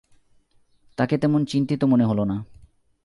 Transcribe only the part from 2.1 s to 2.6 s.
না।